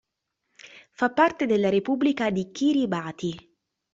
Fa 0.89 1.11
parte 1.11 1.45
della 1.45 1.69
Repubblica 1.69 2.31
di 2.31 2.49
Kiribati. 2.49 3.55